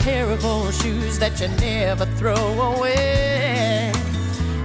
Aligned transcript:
pair 0.00 0.30
of 0.30 0.44
old 0.44 0.72
shoes 0.72 1.18
that 1.18 1.40
you 1.40 1.48
never 1.60 2.06
throw 2.18 2.34
away. 2.72 3.92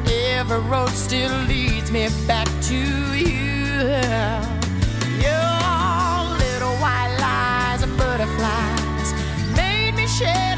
Every 0.08 0.60
road 0.70 0.90
still 0.90 1.36
leads 1.44 1.92
me 1.92 2.08
back 2.26 2.48
to 2.70 2.76
you. 3.14 3.76
Your 5.28 6.16
little 6.44 6.76
white 6.84 7.16
lies 7.20 7.84
and 7.84 7.98
butterflies 7.98 9.14
made 9.56 9.96
me 9.96 10.08
share. 10.08 10.55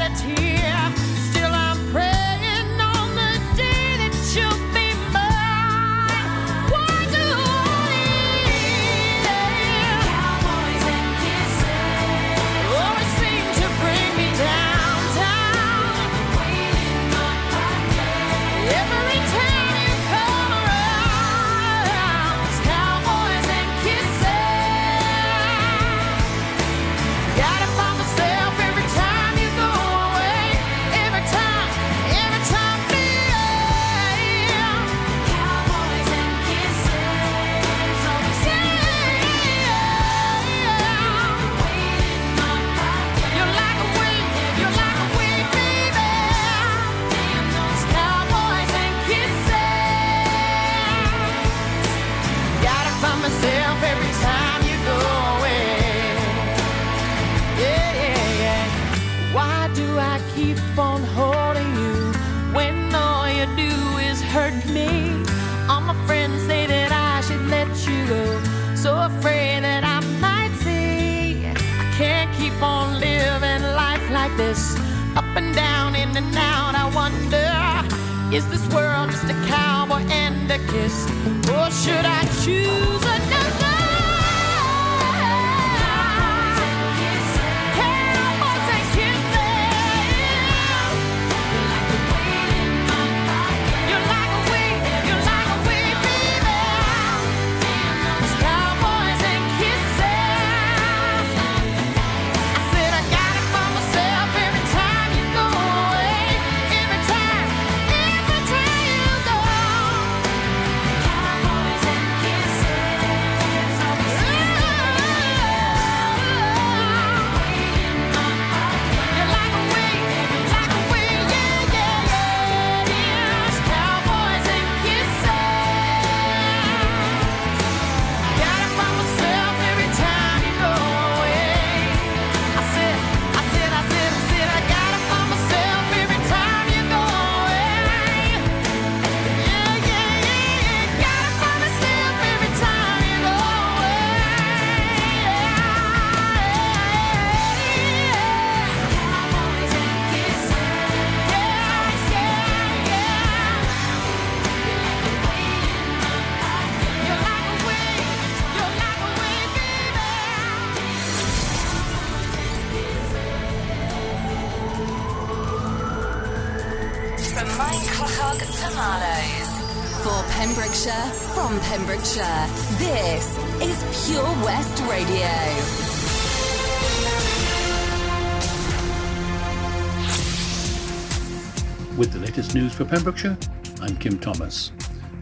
latest 182.28 182.54
news 182.54 182.74
for 182.74 182.84
Pembrokeshire, 182.84 183.38
I'm 183.80 183.96
Kim 183.96 184.18
Thomas. 184.18 184.70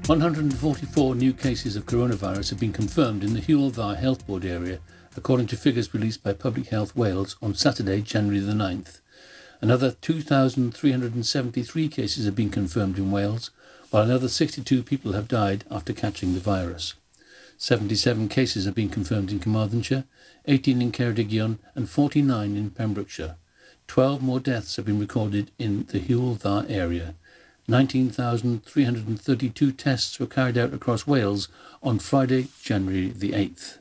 144 0.06 1.14
new 1.14 1.32
cases 1.32 1.76
of 1.76 1.86
coronavirus 1.86 2.50
have 2.50 2.58
been 2.58 2.72
confirmed 2.72 3.22
in 3.22 3.32
the 3.32 3.40
Hywel 3.40 3.70
Dda 3.70 3.96
Health 3.96 4.26
Board 4.26 4.44
area, 4.44 4.80
according 5.16 5.46
to 5.46 5.56
figures 5.56 5.94
released 5.94 6.24
by 6.24 6.32
Public 6.32 6.66
Health 6.66 6.96
Wales 6.96 7.36
on 7.40 7.54
Saturday, 7.54 8.02
January 8.02 8.40
the 8.40 8.54
9th. 8.54 8.98
Another 9.60 9.92
2,373 9.92 11.88
cases 11.88 12.24
have 12.24 12.34
been 12.34 12.50
confirmed 12.50 12.98
in 12.98 13.12
Wales, 13.12 13.52
while 13.90 14.02
another 14.02 14.28
62 14.28 14.82
people 14.82 15.12
have 15.12 15.28
died 15.28 15.62
after 15.70 15.92
catching 15.92 16.34
the 16.34 16.40
virus. 16.40 16.94
77 17.56 18.28
cases 18.28 18.64
have 18.64 18.74
been 18.74 18.90
confirmed 18.90 19.30
in 19.30 19.38
Carmarthenshire, 19.38 20.06
18 20.46 20.82
in 20.82 20.90
Ceredigion 20.90 21.58
and 21.76 21.88
49 21.88 22.56
in 22.56 22.70
Pembrokeshire. 22.70 23.36
12 23.88 24.22
more 24.22 24.40
deaths 24.40 24.76
have 24.76 24.84
been 24.84 25.00
recorded 25.00 25.50
in 25.58 25.86
the 25.86 26.00
Hywel 26.00 26.38
Dda 26.38 26.70
area. 26.70 27.14
19,332 27.68 29.72
tests 29.72 30.20
were 30.20 30.26
carried 30.26 30.56
out 30.56 30.72
across 30.72 31.04
Wales 31.06 31.48
on 31.82 31.98
Friday, 31.98 32.48
January 32.62 33.08
the 33.08 33.32
8th. 33.32 33.78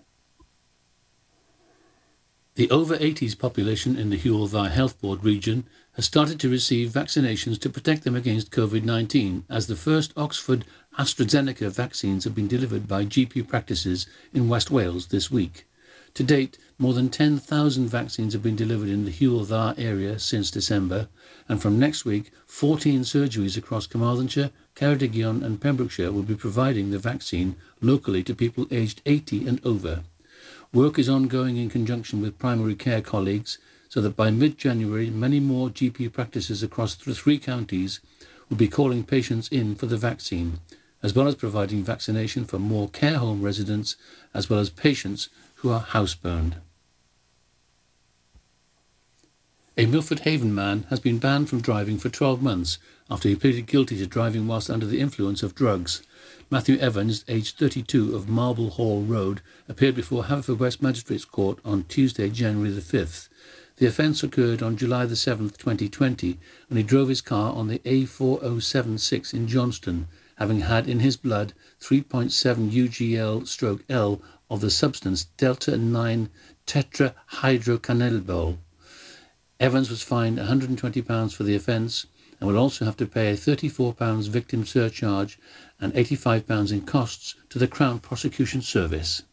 The 2.55 2.71
over 2.71 2.97
80s 2.97 3.37
population 3.37 3.95
in 3.97 4.09
the 4.09 4.17
Hywel 4.17 4.49
Dda 4.49 4.71
Health 4.71 4.99
Board 5.01 5.23
region 5.23 5.65
has 5.93 6.05
started 6.05 6.39
to 6.39 6.49
receive 6.49 6.89
vaccinations 6.89 7.59
to 7.59 7.69
protect 7.69 8.03
them 8.03 8.15
against 8.15 8.51
COVID-19 8.51 9.43
as 9.49 9.67
the 9.67 9.75
first 9.75 10.13
Oxford 10.17 10.65
AstraZeneca 10.97 11.69
vaccines 11.69 12.23
have 12.23 12.33
been 12.33 12.47
delivered 12.47 12.87
by 12.87 13.05
GP 13.05 13.47
practices 13.47 14.07
in 14.33 14.49
West 14.49 14.71
Wales 14.71 15.07
this 15.07 15.29
week. 15.29 15.67
To 16.15 16.23
date, 16.23 16.57
more 16.77 16.93
than 16.93 17.07
10,000 17.07 17.87
vaccines 17.87 18.33
have 18.33 18.43
been 18.43 18.55
delivered 18.55 18.89
in 18.89 19.05
the 19.05 19.11
Hywel 19.11 19.45
Dda 19.45 19.79
area 19.79 20.19
since 20.19 20.51
December, 20.51 21.07
and 21.47 21.61
from 21.61 21.79
next 21.79 22.03
week, 22.03 22.31
14 22.47 23.01
surgeries 23.01 23.55
across 23.55 23.87
Carmarthenshire, 23.87 24.51
Ceredigion, 24.75 25.41
and 25.41 25.61
Pembrokeshire 25.61 26.11
will 26.11 26.23
be 26.23 26.35
providing 26.35 26.91
the 26.91 26.99
vaccine 26.99 27.55
locally 27.79 28.23
to 28.23 28.35
people 28.35 28.67
aged 28.71 29.01
80 29.05 29.47
and 29.47 29.65
over. 29.65 30.03
Work 30.73 30.99
is 30.99 31.07
ongoing 31.07 31.55
in 31.55 31.69
conjunction 31.69 32.21
with 32.21 32.37
primary 32.37 32.75
care 32.75 33.01
colleagues 33.01 33.57
so 33.87 34.01
that 34.01 34.17
by 34.17 34.29
mid-January 34.29 35.09
many 35.09 35.39
more 35.39 35.69
GP 35.69 36.11
practices 36.11 36.61
across 36.61 36.95
the 36.95 37.15
three 37.15 37.37
counties 37.37 38.01
will 38.49 38.57
be 38.57 38.67
calling 38.67 39.05
patients 39.05 39.47
in 39.47 39.75
for 39.75 39.85
the 39.85 39.95
vaccine, 39.95 40.59
as 41.01 41.15
well 41.15 41.29
as 41.29 41.35
providing 41.35 41.85
vaccination 41.85 42.43
for 42.43 42.59
more 42.59 42.89
care 42.89 43.19
home 43.19 43.41
residents 43.41 43.95
as 44.33 44.49
well 44.49 44.59
as 44.59 44.69
patients 44.69 45.29
who 45.55 45.71
are 45.71 45.81
housebound. 45.81 46.55
A 49.77 49.85
Milford 49.85 50.21
Haven 50.21 50.55
man 50.55 50.85
has 50.89 51.01
been 51.01 51.17
banned 51.17 51.49
from 51.49 51.59
driving 51.59 51.97
for 51.97 52.07
12 52.07 52.41
months 52.41 52.77
after 53.11 53.27
he 53.27 53.35
pleaded 53.35 53.65
guilty 53.65 53.97
to 53.97 54.07
driving 54.07 54.47
whilst 54.47 54.69
under 54.69 54.85
the 54.85 55.01
influence 55.01 55.43
of 55.43 55.53
drugs. 55.53 56.01
Matthew 56.49 56.77
Evans, 56.77 57.25
aged 57.27 57.57
32 57.57 58.15
of 58.15 58.29
Marble 58.29 58.69
Hall 58.69 59.01
Road, 59.01 59.41
appeared 59.67 59.95
before 59.95 60.23
Haverfordwest 60.23 60.81
Magistrates 60.81 61.25
Court 61.25 61.59
on 61.65 61.83
Tuesday, 61.89 62.29
January 62.29 62.71
the 62.71 62.79
5th. 62.79 63.27
The 63.75 63.85
offence 63.85 64.23
occurred 64.23 64.63
on 64.63 64.77
July 64.77 65.07
the 65.07 65.15
7th, 65.15 65.57
2020, 65.57 66.39
when 66.69 66.77
he 66.77 66.83
drove 66.83 67.09
his 67.09 67.19
car 67.19 67.51
on 67.51 67.67
the 67.67 67.79
A4076 67.79 69.33
in 69.33 69.45
Johnston, 69.49 70.07
having 70.37 70.61
had 70.61 70.87
in 70.87 71.01
his 71.01 71.17
blood 71.17 71.51
3.7 71.81 72.71
UGL 72.71 73.45
stroke 73.45 73.83
L 73.89 74.21
of 74.49 74.61
the 74.61 74.71
substance 74.71 75.25
delta 75.35 75.75
9 75.77 76.29
tetrahydrocannabinol. 76.65 78.59
Evans 79.59 79.89
was 79.89 80.03
fined 80.03 80.37
£120 80.37 81.33
for 81.33 81.43
the 81.43 81.55
offence 81.55 82.07
and 82.39 82.49
will 82.49 82.57
also 82.57 82.83
have 82.83 82.97
to 82.97 83.05
pay 83.05 83.31
a 83.31 83.37
£34 83.37 84.27
victim 84.27 84.65
surcharge 84.65 85.39
and 85.79 85.93
£85 85.93 86.71
in 86.71 86.81
costs 86.81 87.35
to 87.49 87.57
the 87.57 87.67
Crown 87.67 87.99
Prosecution 87.99 88.61
Service. 88.61 89.23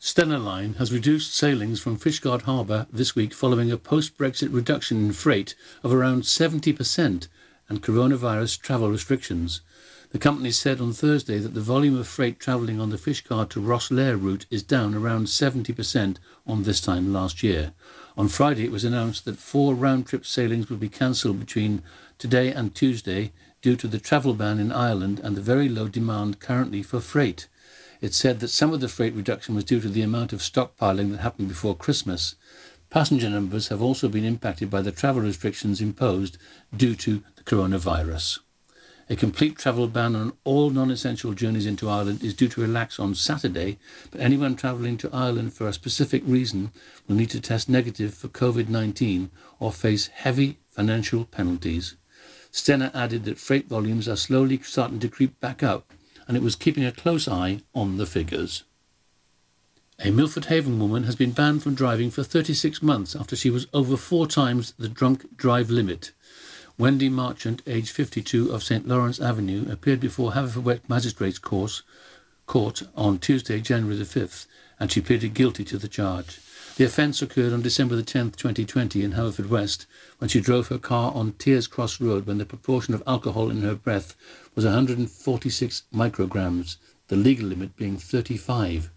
Stena 0.00 0.42
Line 0.42 0.74
has 0.74 0.92
reduced 0.92 1.32
sailings 1.32 1.80
from 1.80 1.96
Fishguard 1.96 2.42
Harbour 2.42 2.88
this 2.92 3.14
week 3.14 3.32
following 3.32 3.70
a 3.70 3.76
post-Brexit 3.76 4.52
reduction 4.52 4.98
in 4.98 5.12
freight 5.12 5.54
of 5.84 5.92
around 5.92 6.22
70% 6.22 7.28
and 7.68 7.82
coronavirus 7.82 8.60
travel 8.60 8.90
restrictions. 8.90 9.60
The 10.12 10.18
company 10.18 10.50
said 10.50 10.78
on 10.78 10.92
Thursday 10.92 11.38
that 11.38 11.54
the 11.54 11.62
volume 11.62 11.98
of 11.98 12.06
freight 12.06 12.38
travelling 12.38 12.78
on 12.78 12.90
the 12.90 12.98
Fishguard 12.98 13.48
to 13.48 13.62
Rosslare 13.62 14.22
route 14.22 14.44
is 14.50 14.62
down 14.62 14.94
around 14.94 15.24
70% 15.24 16.18
on 16.46 16.64
this 16.64 16.82
time 16.82 17.14
last 17.14 17.42
year. 17.42 17.72
On 18.18 18.28
Friday, 18.28 18.66
it 18.66 18.70
was 18.70 18.84
announced 18.84 19.24
that 19.24 19.38
four 19.38 19.74
round-trip 19.74 20.26
sailings 20.26 20.68
would 20.68 20.80
be 20.80 20.90
cancelled 20.90 21.40
between 21.40 21.82
today 22.18 22.52
and 22.52 22.74
Tuesday 22.74 23.32
due 23.62 23.74
to 23.74 23.88
the 23.88 23.98
travel 23.98 24.34
ban 24.34 24.58
in 24.58 24.70
Ireland 24.70 25.18
and 25.24 25.34
the 25.34 25.40
very 25.40 25.66
low 25.70 25.88
demand 25.88 26.40
currently 26.40 26.82
for 26.82 27.00
freight. 27.00 27.48
It 28.02 28.12
said 28.12 28.40
that 28.40 28.48
some 28.48 28.74
of 28.74 28.82
the 28.82 28.88
freight 28.88 29.14
reduction 29.14 29.54
was 29.54 29.64
due 29.64 29.80
to 29.80 29.88
the 29.88 30.02
amount 30.02 30.34
of 30.34 30.40
stockpiling 30.40 31.10
that 31.12 31.20
happened 31.20 31.48
before 31.48 31.74
Christmas. 31.74 32.34
Passenger 32.90 33.30
numbers 33.30 33.68
have 33.68 33.80
also 33.80 34.10
been 34.10 34.26
impacted 34.26 34.68
by 34.68 34.82
the 34.82 34.92
travel 34.92 35.22
restrictions 35.22 35.80
imposed 35.80 36.36
due 36.76 36.94
to 36.96 37.22
the 37.36 37.44
coronavirus. 37.44 38.40
A 39.10 39.16
complete 39.16 39.58
travel 39.58 39.88
ban 39.88 40.14
on 40.14 40.32
all 40.44 40.70
non-essential 40.70 41.32
journeys 41.32 41.66
into 41.66 41.88
Ireland 41.88 42.22
is 42.22 42.34
due 42.34 42.48
to 42.48 42.60
relax 42.60 43.00
on 43.00 43.14
Saturday, 43.14 43.78
but 44.10 44.20
anyone 44.20 44.54
travelling 44.54 44.96
to 44.98 45.10
Ireland 45.12 45.52
for 45.54 45.66
a 45.66 45.72
specific 45.72 46.22
reason 46.24 46.70
will 47.06 47.16
need 47.16 47.30
to 47.30 47.40
test 47.40 47.68
negative 47.68 48.14
for 48.14 48.28
COVID-19 48.28 49.30
or 49.58 49.72
face 49.72 50.06
heavy 50.06 50.58
financial 50.70 51.24
penalties. 51.24 51.96
Stena 52.52 52.94
added 52.94 53.24
that 53.24 53.38
freight 53.38 53.68
volumes 53.68 54.08
are 54.08 54.16
slowly 54.16 54.60
starting 54.62 55.00
to 55.00 55.08
creep 55.08 55.40
back 55.40 55.62
up 55.62 55.92
and 56.28 56.36
it 56.36 56.42
was 56.42 56.54
keeping 56.54 56.84
a 56.84 56.92
close 56.92 57.26
eye 57.26 57.60
on 57.74 57.96
the 57.96 58.06
figures. 58.06 58.62
A 60.04 60.10
Milford 60.10 60.46
Haven 60.46 60.78
woman 60.78 61.04
has 61.04 61.16
been 61.16 61.32
banned 61.32 61.62
from 61.62 61.74
driving 61.74 62.10
for 62.10 62.22
36 62.22 62.82
months 62.82 63.14
after 63.14 63.36
she 63.36 63.50
was 63.50 63.66
over 63.72 63.96
four 63.96 64.26
times 64.26 64.74
the 64.78 64.88
drunk 64.88 65.36
drive 65.36 65.70
limit. 65.70 66.12
Wendy 66.82 67.08
Marchant, 67.08 67.62
aged 67.64 67.90
52 67.90 68.50
of 68.50 68.64
St 68.64 68.88
Lawrence 68.88 69.20
Avenue, 69.20 69.70
appeared 69.70 70.00
before 70.00 70.32
Haverfordwest 70.32 70.88
Magistrates 70.88 71.38
Court, 71.38 71.80
Court 72.46 72.82
on 72.96 73.20
Tuesday, 73.20 73.60
January 73.60 73.94
the 73.94 74.02
5th, 74.02 74.46
and 74.80 74.90
she 74.90 75.00
pleaded 75.00 75.32
guilty 75.32 75.62
to 75.62 75.78
the 75.78 75.86
charge. 75.86 76.40
The 76.76 76.82
offence 76.82 77.22
occurred 77.22 77.52
on 77.52 77.62
December 77.62 77.94
the 77.94 78.02
10th, 78.02 78.34
2020 78.34 79.04
in 79.04 79.12
Haverfordwest 79.12 79.86
when 80.18 80.28
she 80.28 80.40
drove 80.40 80.66
her 80.66 80.78
car 80.78 81.12
on 81.14 81.34
Tiers 81.34 81.68
Cross 81.68 82.00
Road 82.00 82.26
when 82.26 82.38
the 82.38 82.44
proportion 82.44 82.94
of 82.94 83.02
alcohol 83.06 83.48
in 83.48 83.62
her 83.62 83.76
breath 83.76 84.16
was 84.56 84.64
146 84.64 85.84
micrograms, 85.94 86.78
the 87.06 87.14
legal 87.14 87.46
limit 87.46 87.76
being 87.76 87.96
35. 87.96 88.90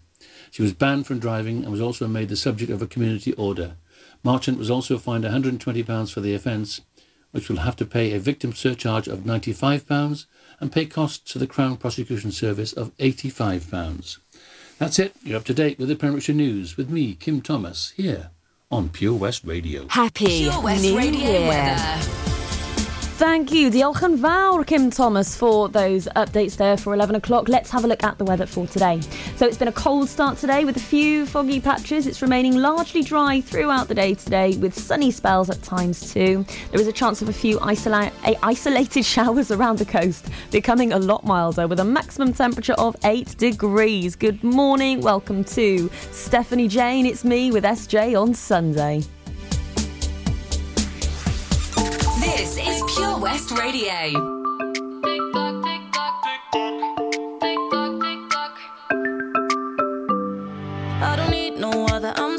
She 0.50 0.62
was 0.62 0.72
banned 0.72 1.06
from 1.06 1.20
driving 1.20 1.62
and 1.62 1.70
was 1.70 1.80
also 1.80 2.08
made 2.08 2.30
the 2.30 2.36
subject 2.36 2.72
of 2.72 2.82
a 2.82 2.88
community 2.88 3.32
order. 3.34 3.76
Marchant 4.24 4.58
was 4.58 4.72
also 4.72 4.98
fined 4.98 5.22
£120 5.22 6.12
for 6.12 6.20
the 6.20 6.34
offence, 6.34 6.80
which 7.36 7.50
will 7.50 7.58
have 7.58 7.76
to 7.76 7.84
pay 7.84 8.12
a 8.12 8.18
victim 8.18 8.54
surcharge 8.54 9.06
of 9.06 9.20
£95 9.20 10.24
and 10.58 10.72
pay 10.72 10.86
costs 10.86 11.30
to 11.30 11.38
the 11.38 11.46
Crown 11.46 11.76
Prosecution 11.76 12.32
Service 12.32 12.72
of 12.72 12.96
£85. 12.96 14.16
That's 14.78 14.98
it. 14.98 15.14
You're 15.22 15.36
up 15.36 15.44
to 15.44 15.54
date 15.54 15.78
with 15.78 15.88
the 15.88 15.96
Pembrokeshire 15.96 16.34
News 16.34 16.78
with 16.78 16.88
me, 16.88 17.14
Kim 17.14 17.42
Thomas, 17.42 17.90
here 17.90 18.30
on 18.70 18.88
Pure 18.88 19.16
West 19.18 19.44
Radio. 19.44 19.86
Happy 19.88 20.24
Pure 20.44 20.62
West 20.62 20.82
New 20.82 20.96
Radio 20.96 21.20
Year. 21.30 21.48
weather. 21.48 22.25
Thank 23.18 23.50
you. 23.50 23.70
Diolch 23.70 24.02
yn 24.04 24.18
fawr, 24.20 24.62
Kim 24.68 24.90
Thomas, 24.90 25.34
for 25.34 25.70
those 25.70 26.06
updates 26.16 26.58
there 26.58 26.76
for 26.76 26.92
11 26.92 27.16
o'clock. 27.16 27.48
Let's 27.48 27.70
have 27.70 27.82
a 27.82 27.88
look 27.88 28.04
at 28.04 28.18
the 28.18 28.26
weather 28.26 28.44
for 28.44 28.66
today. 28.66 29.00
So 29.36 29.46
it's 29.46 29.56
been 29.56 29.68
a 29.68 29.72
cold 29.72 30.10
start 30.10 30.36
today 30.36 30.66
with 30.66 30.76
a 30.76 30.80
few 30.80 31.24
foggy 31.24 31.58
patches. 31.58 32.06
It's 32.06 32.20
remaining 32.20 32.56
largely 32.56 33.02
dry 33.02 33.40
throughout 33.40 33.88
the 33.88 33.94
day 33.94 34.12
today 34.12 34.58
with 34.58 34.78
sunny 34.78 35.10
spells 35.10 35.48
at 35.48 35.62
times 35.62 36.12
too. 36.12 36.44
There 36.72 36.80
is 36.80 36.88
a 36.88 36.92
chance 36.92 37.22
of 37.22 37.30
a 37.30 37.32
few 37.32 37.58
isola- 37.60 38.12
eh, 38.24 38.34
isolated 38.42 39.04
showers 39.14 39.50
around 39.50 39.78
the 39.78 39.86
coast, 39.86 40.28
becoming 40.50 40.92
a 40.92 40.98
lot 40.98 41.24
milder 41.24 41.66
with 41.66 41.80
a 41.80 41.84
maximum 41.84 42.34
temperature 42.34 42.74
of 42.74 42.96
8 43.02 43.34
degrees. 43.38 44.14
Good 44.14 44.44
morning. 44.44 45.00
Welcome 45.00 45.42
to 45.56 45.90
Stephanie 46.10 46.68
Jane. 46.68 47.06
It's 47.06 47.24
me 47.24 47.50
with 47.50 47.64
SJ 47.64 48.20
on 48.20 48.34
Sunday. 48.34 49.04
This 52.26 52.58
is 52.58 52.82
Pure 52.96 53.20
West 53.20 53.52
Radio. 53.52 53.92
I 61.00 61.14
don't 61.16 61.30
need 61.30 61.60
no 61.60 61.86
other, 61.86 62.12
I'm 62.16 62.36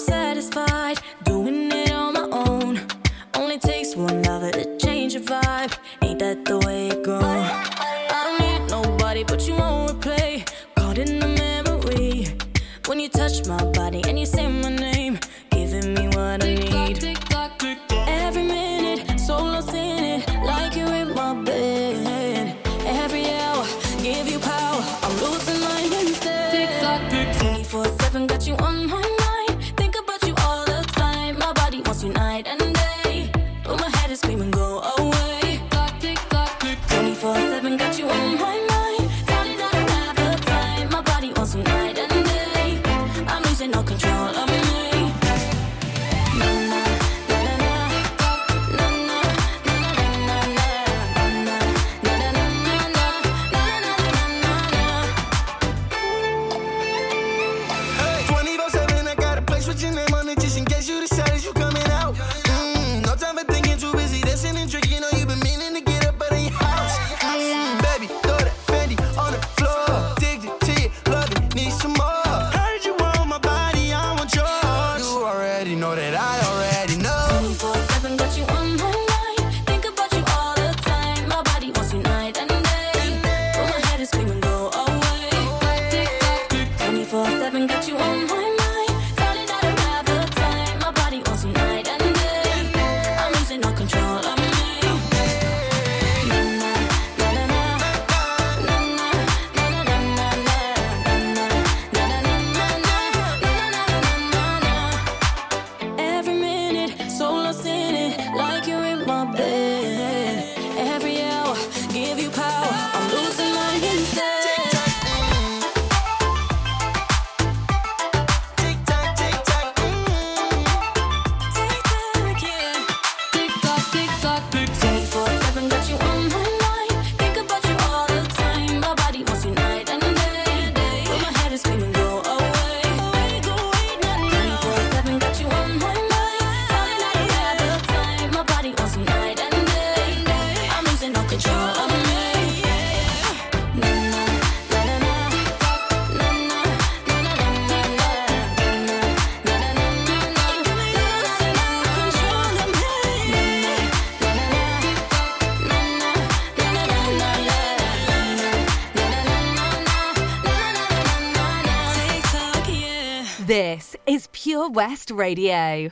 West 164.77 165.09
Radio. 165.09 165.89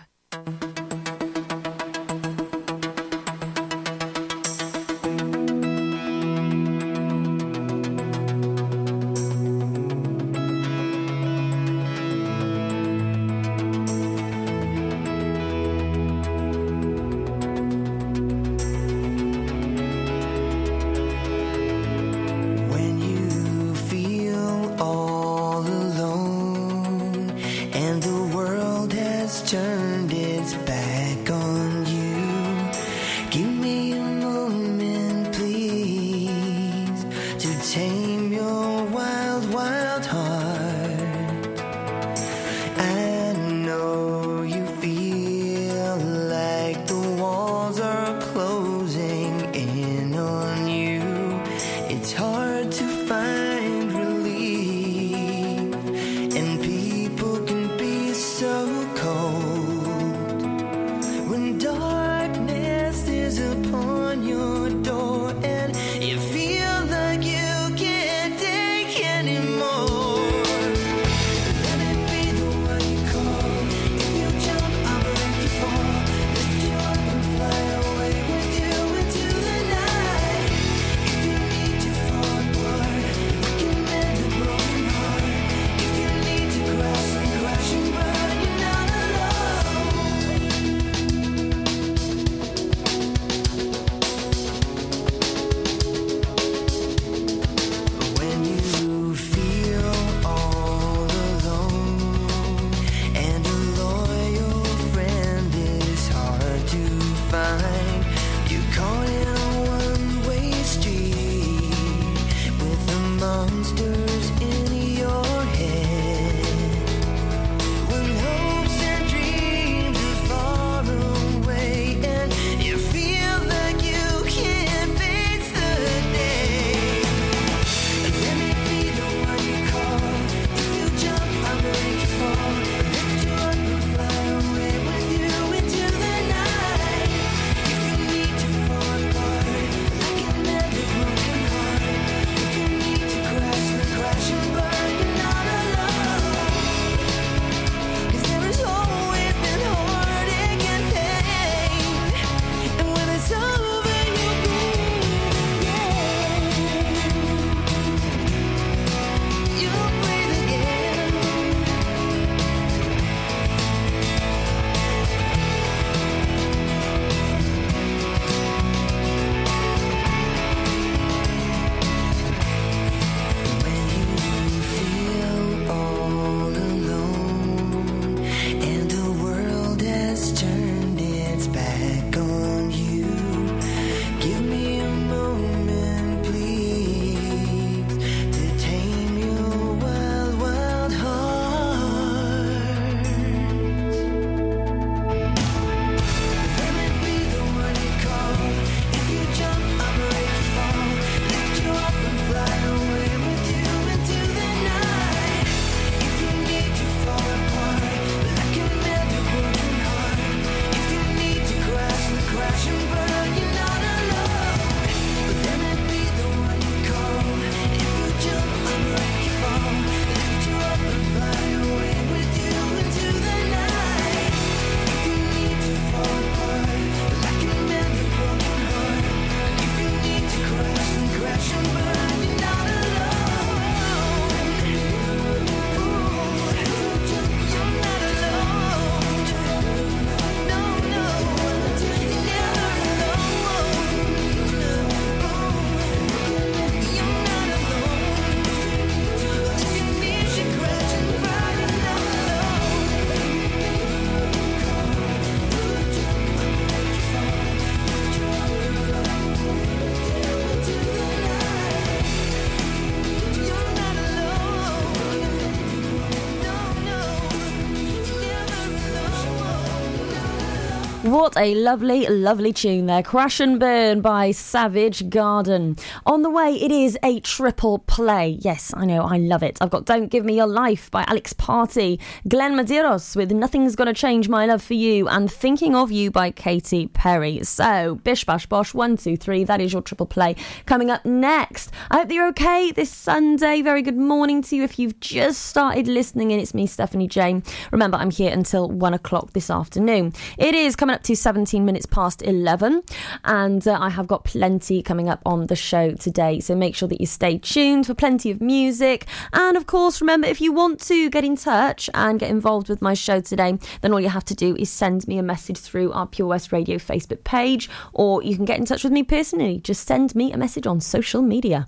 What 271.26 271.38
a 271.38 271.56
lovely, 271.56 272.06
lovely 272.06 272.54
tune 272.54 272.86
there. 272.86 273.02
Crash 273.02 273.40
and 273.40 273.60
Burn 273.60 274.02
by 274.02 274.30
Savage 274.30 275.10
Garden. 275.10 275.76
On 276.06 276.22
the 276.22 276.30
way, 276.30 276.54
it 276.54 276.72
is 276.72 277.00
a 277.02 277.20
triple 277.22 277.80
play. 277.80 278.38
Yes, 278.42 278.72
I 278.78 278.86
know, 278.86 279.02
I 279.02 279.18
love 279.18 279.42
it. 279.42 279.58
I've 279.60 279.72
got 279.72 279.86
Don't 279.86 280.10
Give 280.10 280.24
Me 280.24 280.36
Your 280.36 280.46
Life 280.46 280.92
by 280.92 281.04
Alex 281.08 281.34
Party, 281.34 282.00
Glenn 282.28 282.54
Medeiros 282.54 283.16
with 283.16 283.32
Nothing's 283.32 283.76
Gonna 283.76 283.92
Change 283.92 284.30
My 284.30 284.46
Love 284.46 284.62
for 284.62 284.76
You, 284.76 285.08
and 285.08 285.32
Thinking 285.32 285.76
of 285.76 285.92
You 285.92 286.12
by 286.12 286.30
Katy 286.30 286.90
Perry. 286.90 287.44
So, 287.44 287.96
bish 288.04 288.24
bash 288.24 288.46
bosh, 288.46 288.76
one, 288.76 288.96
two, 288.96 289.18
three. 289.18 289.44
That 289.44 289.62
is 289.62 289.74
your 289.74 289.82
triple 289.82 290.06
play. 290.06 290.36
Coming 290.68 290.92
up 290.92 291.06
next. 291.06 291.72
I 291.90 291.98
hope 291.98 292.10
that 292.10 292.14
you're 292.14 292.30
okay 292.30 292.72
this 292.72 292.92
Sunday. 292.92 293.64
Very 293.64 293.82
good 293.82 293.98
morning 293.98 294.44
to 294.44 294.56
you. 294.56 294.62
If 294.62 294.78
you've 294.78 295.00
just 295.00 295.42
started 295.42 295.88
listening 295.88 296.30
in, 296.30 296.40
it's 296.40 296.54
me, 296.54 296.68
Stephanie 296.68 297.08
Jane. 297.08 297.42
Remember, 297.72 297.98
I'm 297.98 298.12
here 298.12 298.32
until 298.32 298.70
one 298.70 298.94
o'clock 298.94 299.34
this 299.34 299.50
afternoon. 299.50 300.14
It 300.38 300.54
is 300.54 300.76
coming 300.76 300.94
up 300.94 301.02
to 301.02 301.15
17 301.16 301.66
minutes 301.66 301.86
past 301.86 302.22
11, 302.22 302.84
and 303.24 303.68
uh, 303.68 303.78
I 303.80 303.90
have 303.90 304.08
got 304.08 304.24
plenty 304.24 304.82
coming 304.82 305.10
up 305.10 305.22
on 305.26 305.48
the 305.48 305.56
show 305.56 305.92
today. 305.94 306.40
So 306.40 306.56
make 306.56 306.76
sure 306.76 306.88
that 306.88 307.02
you 307.02 307.08
stay 307.08 307.38
tuned 307.38 307.88
for 307.88 307.94
plenty 307.94 308.32
of 308.32 308.42
music. 308.42 309.08
And 309.34 309.58
of 309.58 309.68
course, 309.68 310.02
remember 310.02 310.28
if 310.28 310.42
you 310.42 310.54
want 310.54 310.80
to 310.82 311.10
get 311.10 311.24
in 311.24 311.36
touch 311.36 311.90
and 311.94 312.20
get 312.20 312.30
involved 312.30 312.70
with 312.70 312.82
my 312.82 312.94
show 312.94 313.22
today, 313.22 313.58
then 313.82 313.94
all 313.94 314.02
you 314.02 314.10
have 314.10 314.26
to 314.26 314.36
do 314.36 314.56
is 314.56 314.70
send 314.70 315.08
me 315.08 315.18
a 315.18 315.24
message 315.24 315.58
through 315.58 315.92
our 315.94 316.08
Pure 316.08 316.28
West 316.28 316.52
Radio 316.52 316.78
Facebook 316.78 317.24
page, 317.24 317.70
or 317.94 318.22
you 318.24 318.36
can 318.36 318.46
get 318.46 318.60
in 318.60 318.66
touch 318.66 318.84
with 318.84 318.94
me 318.94 319.04
personally. 319.04 319.60
Just 319.60 319.88
send 319.88 320.16
me 320.16 320.32
a 320.32 320.38
message 320.38 320.68
on 320.68 320.80
social 320.82 321.22
media. 321.22 321.68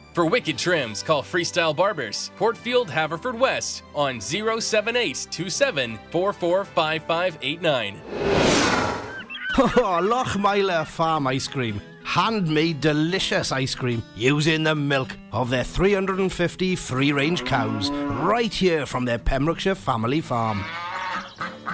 For 0.13 0.25
wicked 0.25 0.57
trims, 0.57 1.01
call 1.01 1.23
Freestyle 1.23 1.73
Barbers, 1.73 2.31
Portfield, 2.35 2.89
Haverfordwest, 2.89 3.81
on 3.95 4.19
07827 4.19 5.97
445589. 6.11 8.01
Oh, 9.57 10.85
Farm 10.87 11.27
Ice 11.27 11.45
Cream. 11.45 11.81
Handmade 12.05 12.79
delicious 12.79 13.51
ice 13.51 13.75
cream 13.75 14.01
using 14.15 14.63
the 14.63 14.73
milk 14.73 15.17
of 15.33 15.49
their 15.49 15.65
350 15.65 16.75
free 16.77 17.11
range 17.11 17.43
cows 17.43 17.89
right 17.91 18.53
here 18.53 18.85
from 18.85 19.03
their 19.03 19.17
Pembrokeshire 19.17 19.75
family 19.75 20.21
farm. 20.21 20.63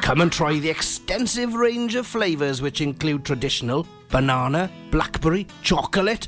Come 0.02 0.22
and 0.22 0.32
try 0.32 0.58
the 0.58 0.70
extensive 0.70 1.54
range 1.54 1.94
of 1.94 2.08
flavours 2.08 2.64
which 2.64 2.82
include 2.82 3.24
traditional 3.24 3.86
banana, 4.10 4.72
blackberry, 4.90 5.46
chocolate, 5.62 6.28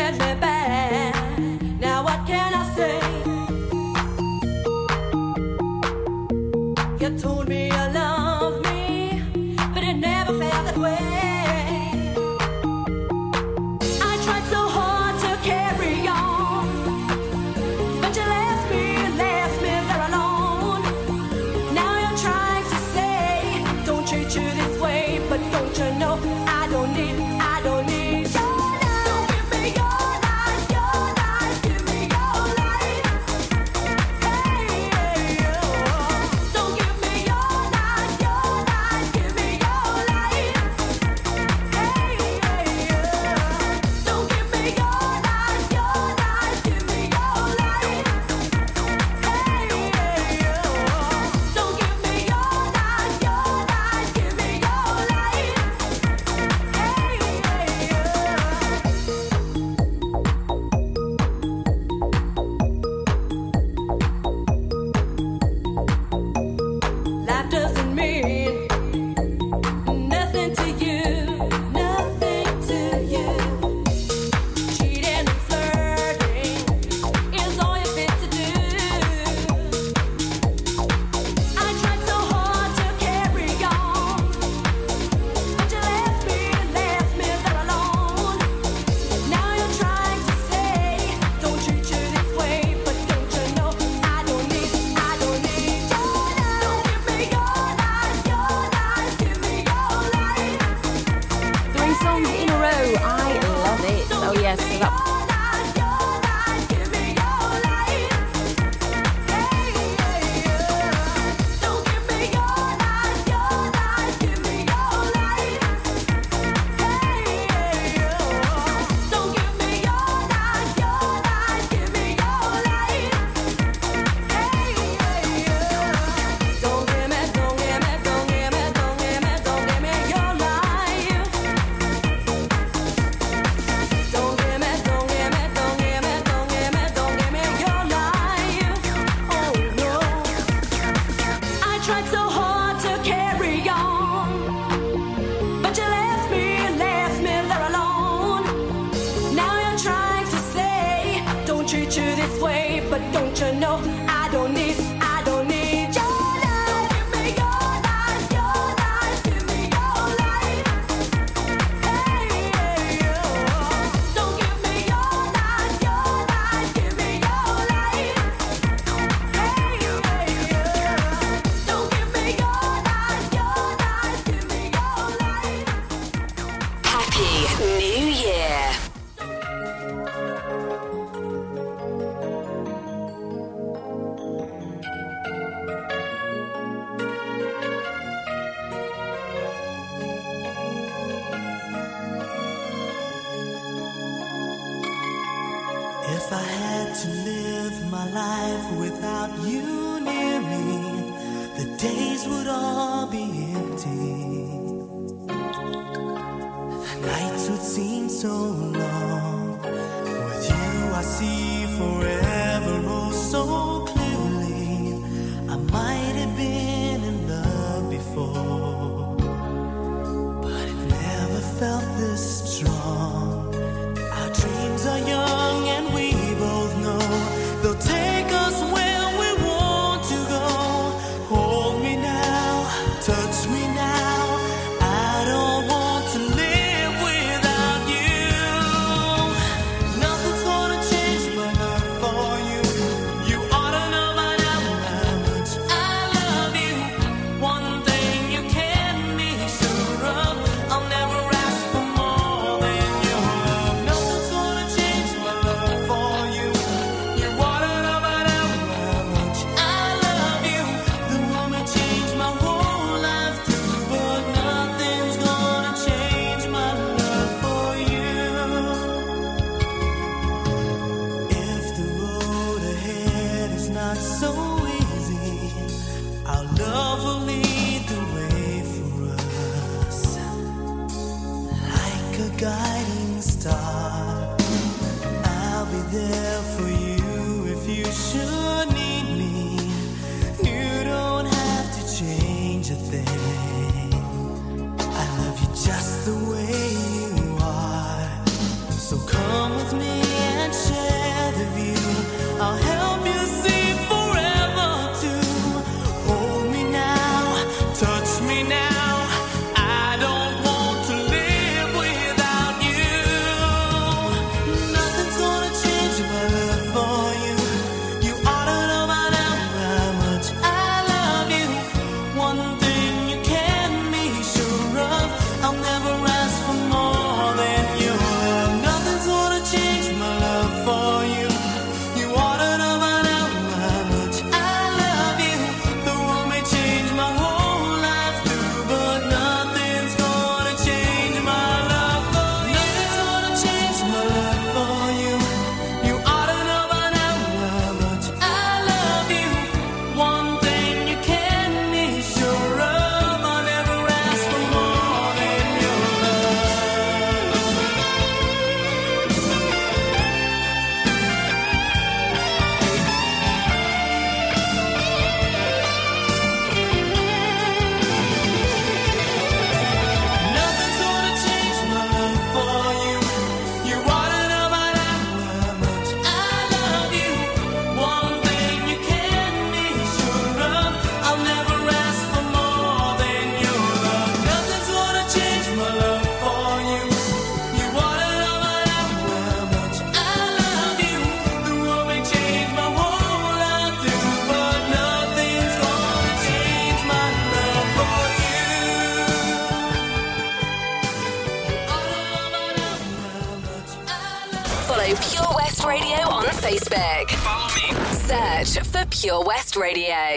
Radio. 409.61 410.10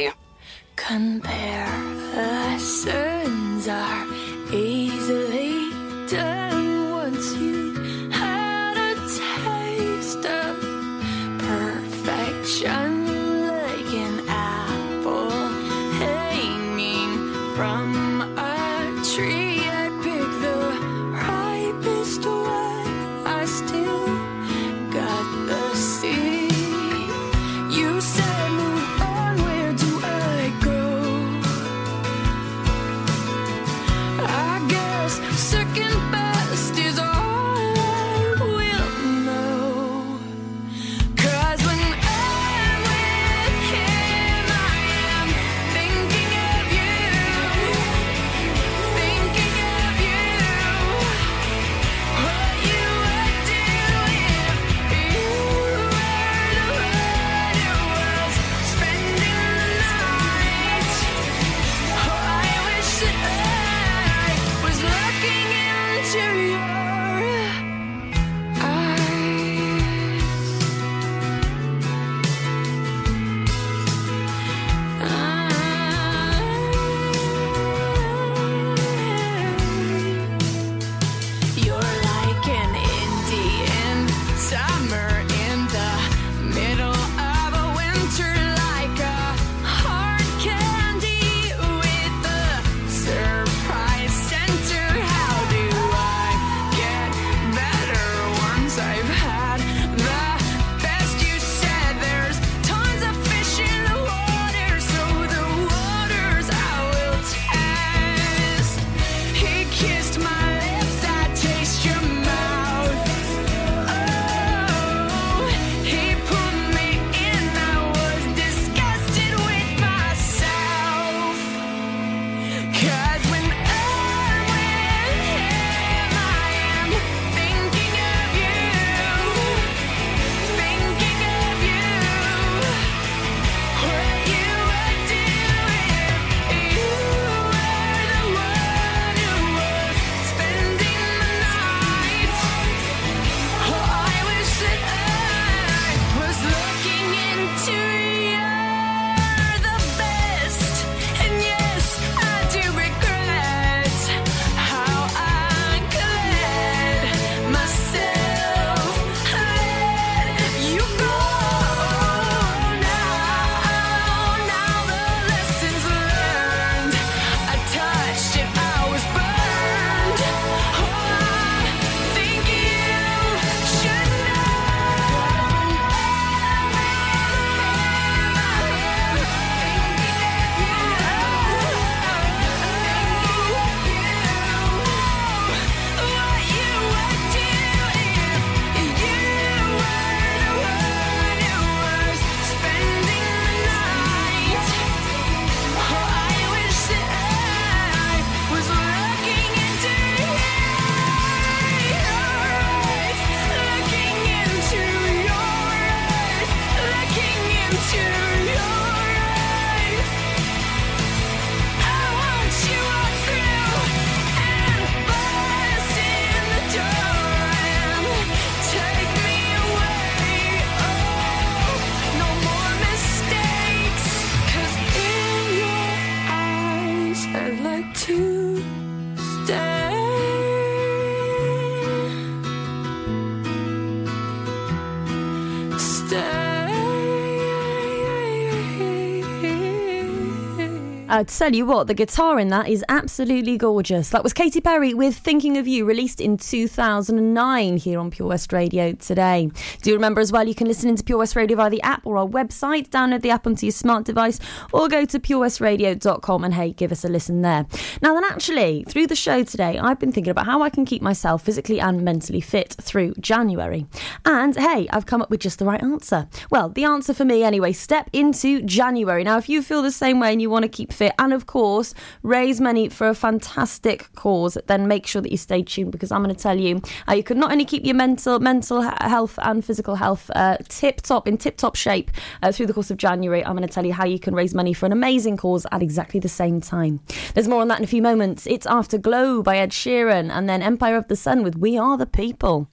Uh, 241.14 241.18
I 241.18 241.22
tell 241.22 241.54
you 241.54 241.64
what, 241.64 241.86
the 241.86 241.94
guitar 241.94 242.40
in 242.40 242.48
that 242.48 242.68
is 242.68 242.84
absolutely 242.88 243.56
gorgeous. 243.56 244.10
That 244.10 244.24
was 244.24 244.32
Katy 244.32 244.60
Perry 244.60 244.94
with 244.94 245.16
Thinking 245.16 245.56
of 245.56 245.68
You, 245.68 245.84
released 245.84 246.20
in 246.20 246.36
2009 246.36 247.76
here 247.76 248.00
on 248.00 248.10
Pure 248.10 248.28
West 248.28 248.52
Radio 248.52 248.92
today. 248.94 249.48
Do 249.82 249.94
remember 249.94 250.20
as 250.20 250.32
well, 250.32 250.48
you 250.48 250.56
can 250.56 250.66
listen 250.66 250.88
into 250.88 251.04
Pure 251.04 251.18
West 251.18 251.36
Radio 251.36 251.56
via 251.56 251.70
the 251.70 251.80
app 251.82 252.04
or 252.04 252.16
our 252.16 252.26
website. 252.26 252.88
Download 252.88 253.22
the 253.22 253.30
app 253.30 253.46
onto 253.46 253.64
your 253.64 253.72
smart 253.72 254.04
device 254.04 254.40
or 254.72 254.88
go 254.88 255.04
to 255.04 255.20
purewestradio.com 255.20 256.42
and 256.42 256.52
hey, 256.52 256.72
give 256.72 256.90
us 256.90 257.04
a 257.04 257.08
listen 257.08 257.42
there. 257.42 257.64
Now, 258.02 258.14
then, 258.14 258.24
actually, 258.24 258.84
through 258.88 259.06
the 259.06 259.14
show 259.14 259.44
today, 259.44 259.78
I've 259.78 260.00
been 260.00 260.10
thinking 260.10 260.32
about 260.32 260.46
how 260.46 260.62
I 260.62 260.68
can 260.68 260.84
keep 260.84 261.00
myself 261.00 261.42
physically 261.44 261.80
and 261.80 262.02
mentally 262.02 262.40
fit 262.40 262.74
through 262.80 263.14
January. 263.20 263.86
And 264.24 264.56
hey, 264.56 264.88
I've 264.90 265.06
come 265.06 265.22
up 265.22 265.30
with 265.30 265.40
just 265.40 265.60
the 265.60 265.64
right 265.64 265.82
answer. 265.82 266.28
Well, 266.50 266.70
the 266.70 266.84
answer 266.84 267.14
for 267.14 267.24
me 267.24 267.44
anyway, 267.44 267.72
step 267.72 268.10
into 268.12 268.62
January. 268.62 269.22
Now, 269.22 269.38
if 269.38 269.48
you 269.48 269.62
feel 269.62 269.80
the 269.80 269.92
same 269.92 270.18
way 270.18 270.32
and 270.32 270.42
you 270.42 270.50
want 270.50 270.64
to 270.64 270.68
keep 270.68 270.92
fit 270.92 271.03
and, 271.18 271.32
of 271.32 271.46
course, 271.46 271.94
raise 272.22 272.60
money 272.60 272.88
for 272.88 273.08
a 273.08 273.14
fantastic 273.14 274.12
cause, 274.14 274.58
then 274.66 274.88
make 274.88 275.06
sure 275.06 275.22
that 275.22 275.30
you 275.30 275.36
stay 275.36 275.62
tuned 275.62 275.92
because 275.92 276.10
I'm 276.10 276.22
going 276.22 276.34
to 276.34 276.40
tell 276.40 276.58
you 276.58 276.80
uh, 277.08 277.14
you 277.14 277.22
can 277.22 277.38
not 277.38 277.52
only 277.52 277.64
keep 277.64 277.84
your 277.84 277.94
mental 277.94 278.38
mental 278.40 278.82
health 278.82 279.38
and 279.42 279.64
physical 279.64 279.94
health 279.94 280.30
uh, 280.34 280.58
tip 280.68 281.00
top 281.00 281.28
in 281.28 281.36
tip 281.36 281.56
top 281.56 281.76
shape 281.76 282.10
uh, 282.42 282.52
through 282.52 282.66
the 282.66 282.72
course 282.72 282.90
of 282.90 282.96
January. 282.96 283.44
I'm 283.44 283.56
going 283.56 283.66
to 283.66 283.72
tell 283.72 283.86
you 283.86 283.92
how 283.92 284.04
you 284.04 284.18
can 284.18 284.34
raise 284.34 284.54
money 284.54 284.72
for 284.72 284.86
an 284.86 284.92
amazing 284.92 285.36
cause 285.36 285.66
at 285.72 285.82
exactly 285.82 286.20
the 286.20 286.28
same 286.28 286.60
time. 286.60 287.00
There's 287.34 287.48
more 287.48 287.60
on 287.60 287.68
that 287.68 287.78
in 287.78 287.84
a 287.84 287.88
few 287.88 288.02
moments. 288.02 288.46
It's 288.46 288.66
Afterglow 288.66 289.42
by 289.42 289.58
Ed 289.58 289.70
Sheeran 289.70 290.30
and 290.30 290.48
then 290.48 290.62
Empire 290.62 290.96
of 290.96 291.08
the 291.08 291.16
Sun 291.16 291.42
with 291.42 291.56
We 291.56 291.78
Are 291.78 291.96
the 291.96 292.06
People. 292.06 292.68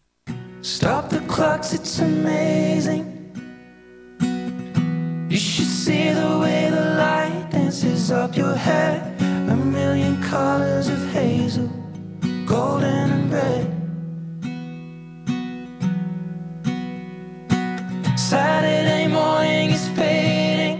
Stop 0.61 1.09
the 1.09 1.19
clocks, 1.21 1.73
it's 1.73 1.99
amazing. 1.99 3.07
You 5.29 5.37
should 5.37 5.65
see 5.65 6.11
the 6.11 6.39
way 6.39 6.69
the 6.69 6.95
light 6.97 7.20
dances 7.71 8.11
up 8.11 8.35
your 8.35 8.53
head, 8.53 8.99
A 9.49 9.55
million 9.55 10.21
colors 10.23 10.89
of 10.89 10.99
hazel, 11.13 11.69
golden 12.45 13.09
and 13.15 13.31
red. 13.31 13.65
Saturday 18.19 19.07
morning 19.07 19.69
is 19.69 19.87
fading. 19.97 20.79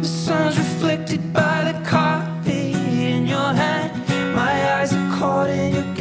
The 0.00 0.08
sun's 0.08 0.56
reflected 0.56 1.30
by 1.30 1.70
the 1.70 1.78
coffee 1.84 2.72
in 3.12 3.26
your 3.26 3.52
hand. 3.52 3.92
My 4.34 4.54
eyes 4.76 4.94
are 4.94 5.10
caught 5.18 5.50
in 5.50 5.74
your 5.74 5.95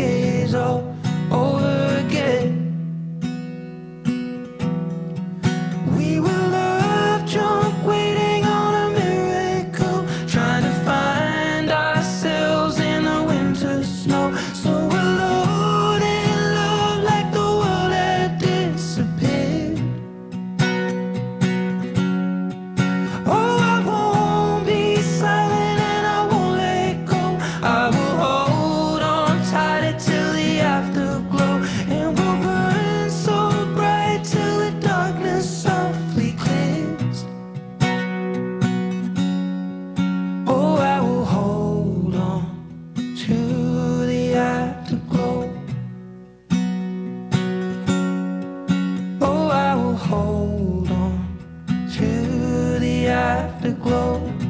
afterglow. 53.45 54.44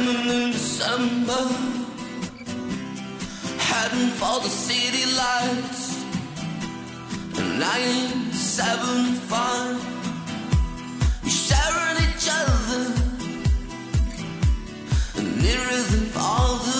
Swimming 0.00 0.42
in 0.42 0.50
December, 0.52 1.42
heading 3.58 4.10
for 4.18 4.40
the 4.40 4.48
city 4.48 5.04
lights. 5.22 6.04
Nine 7.58 8.32
seven 8.32 9.14
five, 9.30 9.78
we 11.24 11.30
sharing 11.30 11.96
each 12.06 12.28
other 12.40 12.82
nearer 15.42 15.82
than 15.90 16.04
farther. 16.14 16.79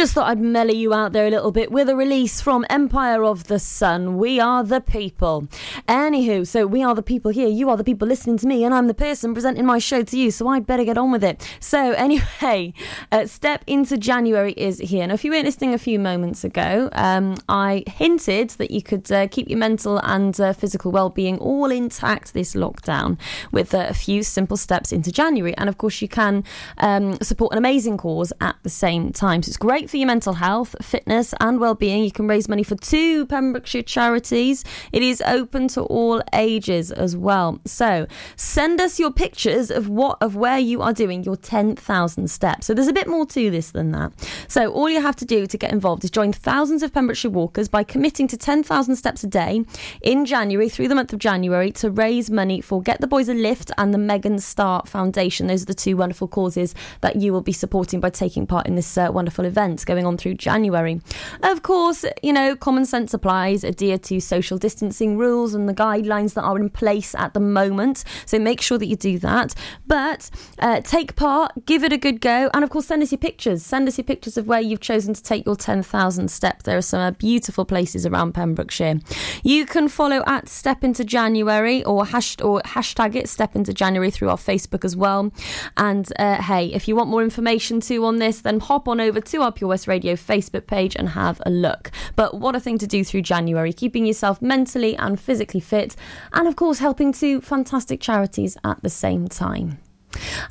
Just 0.00 0.14
thought 0.14 0.28
I'd 0.28 0.40
mellow 0.40 0.72
you 0.72 0.94
out 0.94 1.12
there 1.12 1.26
a 1.26 1.30
little 1.30 1.52
bit 1.52 1.70
with 1.70 1.86
a 1.90 1.94
release 1.94 2.40
from 2.40 2.64
Empire 2.70 3.22
of 3.22 3.48
the 3.48 3.58
Sun. 3.58 4.16
We 4.16 4.40
are 4.40 4.64
the 4.64 4.80
people. 4.80 5.46
Anywho, 5.86 6.46
so 6.46 6.66
we 6.66 6.82
are 6.82 6.94
the 6.94 7.02
people 7.02 7.32
here. 7.32 7.48
You 7.48 7.68
are 7.68 7.76
the 7.76 7.84
people 7.84 8.08
listening 8.08 8.38
to 8.38 8.46
me, 8.46 8.64
and 8.64 8.72
I'm 8.72 8.86
the 8.86 8.94
person 8.94 9.34
presenting 9.34 9.66
my 9.66 9.78
show 9.78 10.02
to 10.02 10.18
you. 10.18 10.30
So 10.30 10.48
I'd 10.48 10.66
better 10.66 10.84
get 10.84 10.96
on 10.96 11.12
with 11.12 11.22
it. 11.22 11.46
So 11.60 11.92
anyway, 11.98 12.72
uh, 13.12 13.26
step 13.26 13.62
into 13.66 13.98
January 13.98 14.54
is 14.56 14.78
here. 14.78 15.06
Now, 15.06 15.12
if 15.12 15.22
you 15.22 15.32
weren't 15.32 15.44
listening 15.44 15.74
a 15.74 15.78
few 15.78 15.98
moments 15.98 16.44
ago, 16.44 16.88
um, 16.92 17.36
I 17.50 17.84
hinted 17.86 18.50
that 18.56 18.70
you 18.70 18.82
could 18.82 19.12
uh, 19.12 19.28
keep 19.28 19.50
your 19.50 19.58
mental 19.58 19.98
and 19.98 20.40
uh, 20.40 20.54
physical 20.54 20.92
well-being 20.92 21.36
all 21.40 21.70
intact 21.70 22.32
this 22.32 22.54
lockdown 22.54 23.18
with 23.52 23.74
uh, 23.74 23.84
a 23.90 23.94
few 23.94 24.22
simple 24.22 24.56
steps 24.56 24.92
into 24.92 25.12
January. 25.12 25.54
And 25.58 25.68
of 25.68 25.76
course, 25.76 26.00
you 26.00 26.08
can 26.08 26.42
um, 26.78 27.18
support 27.20 27.52
an 27.52 27.58
amazing 27.58 27.98
cause 27.98 28.32
at 28.40 28.56
the 28.62 28.70
same 28.70 29.12
time. 29.12 29.42
So 29.42 29.50
it's 29.50 29.58
great 29.58 29.89
for 29.90 29.96
your 29.96 30.06
mental 30.06 30.34
health, 30.34 30.76
fitness, 30.80 31.34
and 31.40 31.58
well-being. 31.58 32.04
You 32.04 32.12
can 32.12 32.28
raise 32.28 32.48
money 32.48 32.62
for 32.62 32.76
two 32.76 33.26
Pembrokeshire 33.26 33.82
charities. 33.82 34.64
It 34.92 35.02
is 35.02 35.20
open 35.26 35.66
to 35.68 35.82
all 35.82 36.22
ages 36.32 36.92
as 36.92 37.16
well. 37.16 37.60
So 37.66 38.06
send 38.36 38.80
us 38.80 39.00
your 39.00 39.10
pictures 39.10 39.70
of 39.70 39.88
what 39.88 40.16
of 40.20 40.36
where 40.36 40.58
you 40.58 40.80
are 40.80 40.92
doing 40.92 41.24
your 41.24 41.36
10,000 41.36 42.30
steps. 42.30 42.66
So 42.66 42.74
there's 42.74 42.88
a 42.88 42.92
bit 42.92 43.08
more 43.08 43.26
to 43.26 43.50
this 43.50 43.72
than 43.72 43.90
that. 43.90 44.12
So 44.46 44.70
all 44.70 44.88
you 44.88 45.02
have 45.02 45.16
to 45.16 45.24
do 45.24 45.46
to 45.46 45.58
get 45.58 45.72
involved 45.72 46.04
is 46.04 46.10
join 46.10 46.32
thousands 46.32 46.84
of 46.84 46.92
Pembrokeshire 46.92 47.30
walkers 47.30 47.68
by 47.68 47.82
committing 47.82 48.28
to 48.28 48.36
10,000 48.36 48.94
steps 48.94 49.24
a 49.24 49.26
day 49.26 49.64
in 50.02 50.24
January 50.24 50.68
through 50.68 50.88
the 50.88 50.94
month 50.94 51.12
of 51.12 51.18
January 51.18 51.72
to 51.72 51.90
raise 51.90 52.30
money 52.30 52.60
for 52.60 52.80
Get 52.80 53.00
the 53.00 53.08
Boys 53.08 53.28
a 53.28 53.34
Lift 53.34 53.72
and 53.76 53.92
the 53.92 53.98
Megan 53.98 54.38
Star 54.38 54.84
Foundation. 54.86 55.48
Those 55.48 55.62
are 55.62 55.66
the 55.66 55.74
two 55.74 55.96
wonderful 55.96 56.28
causes 56.28 56.76
that 57.00 57.16
you 57.16 57.32
will 57.32 57.40
be 57.40 57.52
supporting 57.52 57.98
by 57.98 58.10
taking 58.10 58.46
part 58.46 58.68
in 58.68 58.76
this 58.76 58.96
uh, 58.96 59.10
wonderful 59.12 59.44
event 59.44 59.79
going 59.84 60.06
on 60.06 60.16
through 60.16 60.34
January. 60.34 61.00
Of 61.42 61.62
course, 61.62 62.04
you 62.22 62.32
know, 62.32 62.56
common 62.56 62.84
sense 62.84 63.14
applies, 63.14 63.64
adhere 63.64 63.98
to 63.98 64.20
social 64.20 64.58
distancing 64.58 65.16
rules 65.16 65.54
and 65.54 65.68
the 65.68 65.74
guidelines 65.74 66.34
that 66.34 66.42
are 66.42 66.58
in 66.58 66.70
place 66.70 67.14
at 67.14 67.34
the 67.34 67.40
moment. 67.40 68.04
So 68.26 68.38
make 68.38 68.60
sure 68.60 68.78
that 68.78 68.86
you 68.86 68.96
do 68.96 69.18
that. 69.20 69.54
But 69.86 70.30
uh, 70.58 70.80
take 70.80 71.16
part, 71.16 71.66
give 71.66 71.84
it 71.84 71.92
a 71.92 71.98
good 71.98 72.20
go, 72.20 72.50
and 72.54 72.64
of 72.64 72.70
course, 72.70 72.86
send 72.86 73.02
us 73.02 73.12
your 73.12 73.18
pictures. 73.18 73.64
Send 73.64 73.88
us 73.88 73.98
your 73.98 74.04
pictures 74.04 74.36
of 74.36 74.46
where 74.46 74.60
you've 74.60 74.80
chosen 74.80 75.14
to 75.14 75.22
take 75.22 75.46
your 75.46 75.56
10,000 75.56 76.30
steps. 76.30 76.64
There 76.64 76.76
are 76.76 76.82
some 76.82 77.00
uh, 77.00 77.10
beautiful 77.12 77.64
places 77.64 78.06
around 78.06 78.32
Pembrokeshire. 78.32 79.00
You 79.42 79.66
can 79.66 79.88
follow 79.88 80.22
at 80.26 80.48
Step 80.48 80.84
Into 80.84 81.04
January 81.04 81.84
or, 81.84 82.06
hash- 82.06 82.40
or 82.40 82.60
hashtag 82.62 83.14
it 83.14 83.28
Step 83.28 83.56
Into 83.56 83.72
January 83.72 84.10
through 84.10 84.28
our 84.28 84.36
Facebook 84.36 84.84
as 84.84 84.96
well. 84.96 85.32
And 85.76 86.10
uh, 86.18 86.42
hey, 86.42 86.66
if 86.66 86.88
you 86.88 86.96
want 86.96 87.10
more 87.10 87.22
information 87.22 87.80
too 87.80 88.04
on 88.04 88.16
this, 88.16 88.40
then 88.40 88.60
hop 88.60 88.88
on 88.88 89.00
over 89.00 89.20
to 89.20 89.42
our 89.42 89.52
Pure 89.52 89.69
West 89.70 89.88
Radio 89.88 90.14
Facebook 90.14 90.66
page 90.66 90.94
and 90.94 91.08
have 91.08 91.40
a 91.46 91.50
look. 91.50 91.90
But 92.16 92.38
what 92.38 92.54
a 92.54 92.60
thing 92.60 92.76
to 92.78 92.86
do 92.86 93.02
through 93.04 93.22
January, 93.22 93.72
keeping 93.72 94.04
yourself 94.04 94.42
mentally 94.42 94.94
and 94.96 95.18
physically 95.18 95.60
fit, 95.60 95.96
and 96.34 96.46
of 96.46 96.56
course, 96.56 96.80
helping 96.80 97.12
two 97.12 97.40
fantastic 97.40 98.00
charities 98.02 98.58
at 98.62 98.82
the 98.82 98.90
same 98.90 99.28
time. 99.28 99.78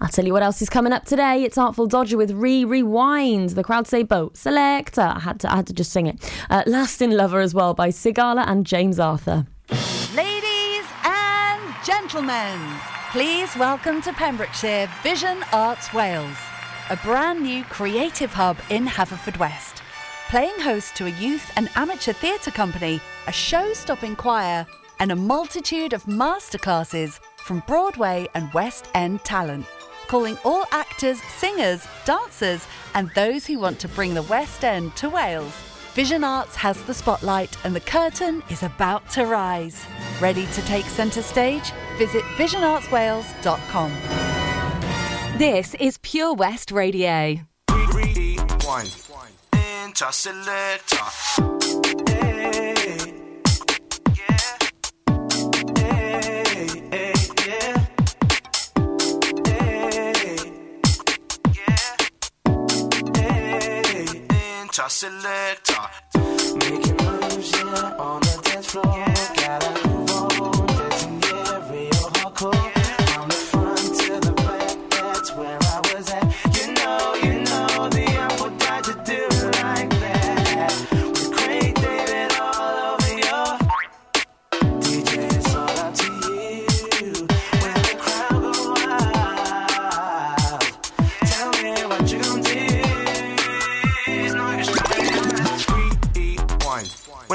I'll 0.01 0.07
tell 0.07 0.25
you 0.25 0.33
what 0.33 0.43
else 0.43 0.61
is 0.61 0.69
coming 0.69 0.93
up 0.93 1.05
today. 1.05 1.43
It's 1.43 1.57
Artful 1.57 1.87
Dodger 1.87 2.17
with 2.17 2.31
Re 2.31 2.63
Rewind. 2.63 3.49
The 3.51 3.63
crowd 3.63 3.87
say 3.87 4.03
boat. 4.03 4.37
Selector. 4.37 5.01
I 5.01 5.19
had 5.19 5.41
to, 5.41 5.51
I 5.51 5.57
had 5.57 5.67
to 5.67 5.73
just 5.73 5.91
sing 5.91 6.07
it. 6.07 6.31
Uh, 6.49 6.63
Lasting 6.65 7.11
Lover 7.11 7.41
as 7.41 7.53
well 7.53 7.73
by 7.73 7.89
Sigala 7.89 8.47
and 8.47 8.65
James 8.65 8.99
Arthur. 8.99 9.45
Ladies 10.15 10.85
and 11.03 11.61
gentlemen, 11.85 12.57
please 13.11 13.55
welcome 13.57 14.01
to 14.01 14.13
Pembrokeshire 14.13 14.89
Vision 15.03 15.43
Arts 15.51 15.93
Wales, 15.93 16.37
a 16.89 16.97
brand 16.97 17.43
new 17.43 17.63
creative 17.65 18.33
hub 18.33 18.57
in 18.71 18.87
Haverfordwest. 18.87 19.81
Playing 20.29 20.59
host 20.59 20.95
to 20.95 21.05
a 21.05 21.11
youth 21.11 21.51
and 21.55 21.69
amateur 21.75 22.13
theatre 22.13 22.49
company, 22.49 22.99
a 23.27 23.31
show 23.31 23.73
stopping 23.73 24.15
choir, 24.15 24.65
and 24.99 25.11
a 25.11 25.15
multitude 25.15 25.93
of 25.93 26.03
masterclasses 26.05 27.19
from 27.37 27.63
Broadway 27.67 28.27
and 28.33 28.51
West 28.53 28.89
End 28.95 29.23
talent. 29.23 29.67
Calling 30.07 30.37
all 30.43 30.65
actors, 30.71 31.21
singers, 31.37 31.85
dancers, 32.05 32.65
and 32.95 33.11
those 33.13 33.45
who 33.45 33.59
want 33.59 33.79
to 33.79 33.87
bring 33.89 34.15
the 34.15 34.23
West 34.23 34.63
End 34.63 34.95
to 34.95 35.09
Wales. 35.09 35.53
Vision 35.93 36.23
Arts 36.23 36.55
has 36.55 36.81
the 36.83 36.93
spotlight 36.93 37.55
and 37.63 37.75
the 37.75 37.81
curtain 37.81 38.41
is 38.49 38.63
about 38.63 39.07
to 39.11 39.25
rise. 39.25 39.85
Ready 40.19 40.47
to 40.47 40.61
take 40.63 40.85
centre 40.85 41.21
stage? 41.21 41.71
Visit 41.97 42.23
visionartswales.com. 42.37 44.38
This 45.39 45.73
is 45.75 45.97
Pure 45.99 46.33
West 46.33 46.69
Radio. 46.69 47.39
Selector. 64.89 65.85
Making 66.55 66.97
moves, 66.97 67.51
yeah, 67.53 67.95
on 67.97 68.19
the 68.19 68.41
dance 68.43 68.65
floor. 68.65 69.05
Gotta 69.37 69.78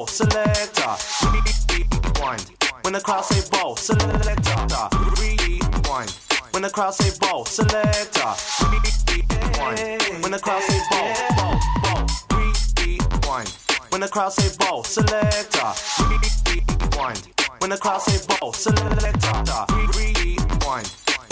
Ball, 0.00 0.06
selector. 0.06 0.96
Rewind. 1.26 2.46
When 2.82 2.94
the 2.94 3.00
crowd 3.00 3.24
say 3.24 3.48
ball, 3.50 3.76
selector. 3.76 4.88
Rewind. 5.20 6.10
When 6.52 6.62
the 6.62 6.70
crowd 6.70 6.94
say 6.94 7.10
ball, 7.20 7.44
selector. 7.44 8.32
Rewind. 8.62 10.22
When 10.22 10.32
the 10.32 10.38
crowd 10.38 10.62
say 10.62 10.80
ball, 10.90 11.14
ball, 11.36 11.60
ball. 11.82 12.06
Rewind. 12.32 13.48
When 13.90 14.00
the 14.00 14.08
crowd 14.08 14.32
say 14.32 14.56
ball, 14.58 14.84
selector. 14.84 15.72
Rewind. 15.98 17.28
When 17.58 17.70
the 17.70 17.76
crowd 17.76 18.00
say 18.00 18.36
ball, 18.40 18.52
selector 18.54 19.89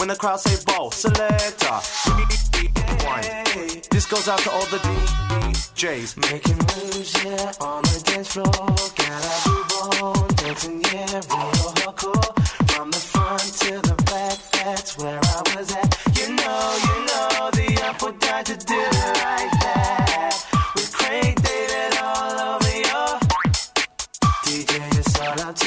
when 0.09 0.15
the 0.15 0.19
crowd 0.19 0.39
say 0.39 0.57
ball 0.65 0.89
selector. 0.91 1.79
This 3.91 4.05
goes 4.07 4.27
out 4.27 4.39
to 4.39 4.51
all 4.51 4.65
the 4.65 4.79
DJs 4.79 6.17
making 6.31 6.57
moves 6.57 7.13
yeah 7.23 7.51
on 7.61 7.83
the 7.83 8.01
dance 8.05 8.33
floor. 8.33 8.45
Gotta 8.49 9.33
be 9.45 9.55
bold, 9.69 10.35
dancing 10.37 10.81
yeah 10.81 11.21
real 11.29 11.69
hardcore 11.81 12.31
from 12.71 12.89
the 12.89 12.97
front 12.97 13.53
to 13.61 13.73
the 13.87 13.95
back. 14.05 14.37
That's 14.51 14.97
where 14.97 15.19
I 15.21 15.41
was 15.55 15.71
at. 15.75 15.89
You 16.17 16.27
know, 16.33 16.61
you 16.87 16.95
know 17.09 17.51
the 17.51 17.79
apple 17.85 18.11
died 18.13 18.45
to 18.47 18.57
do 18.57 18.79
it 18.79 18.95
like 19.21 19.53
that. 19.61 20.33
With 20.75 20.91
Craig 20.91 21.35
David 21.43 21.99
all 22.01 22.55
over 22.55 22.75
your 22.89 23.11
DJ, 24.45 24.97
it's 24.97 25.19
all 25.19 25.39
out 25.41 25.58